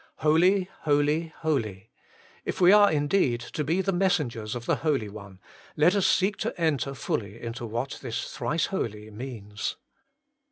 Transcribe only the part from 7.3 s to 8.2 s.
into what